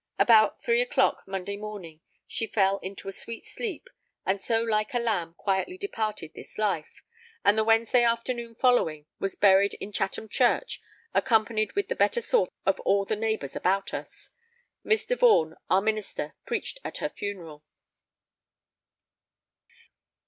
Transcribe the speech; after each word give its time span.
About 0.17 0.59
3 0.63 0.83
clock, 0.85 1.25
Monday 1.27 1.55
morning, 1.57 2.01
she 2.25 2.47
fell 2.47 2.79
into 2.79 3.07
a 3.07 3.11
sweet 3.11 3.45
sleep 3.45 3.87
and 4.25 4.41
so 4.41 4.63
like 4.63 4.95
[a] 4.95 4.97
lamb 4.97 5.35
quietly 5.37 5.77
departed 5.77 6.31
this 6.33 6.57
life, 6.57 7.03
and 7.45 7.55
the 7.55 7.63
Wednesday 7.63 8.01
afternoon 8.01 8.55
following 8.55 9.05
was 9.19 9.35
buried 9.35 9.75
in 9.75 9.91
Chatham 9.91 10.27
Church, 10.27 10.81
accompanied 11.13 11.73
with 11.73 11.87
the 11.87 11.95
better 11.95 12.19
sort 12.19 12.49
of 12.65 12.79
all 12.79 13.05
the 13.05 13.15
neighbours 13.15 13.55
about 13.55 13.93
us; 13.93 14.31
Mr. 14.83 15.15
Vaughan, 15.15 15.55
our 15.69 15.81
Minister, 15.81 16.33
preached 16.47 16.79
at 16.83 16.97
her 16.97 17.09
funeral. 17.09 17.63